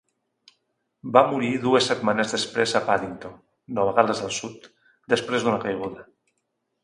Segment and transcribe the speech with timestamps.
[1.17, 3.37] Va morir dues setmanes després a Paddington,
[3.79, 4.67] Nova Gal·les del Sud,
[5.17, 6.09] després d'una caiguda.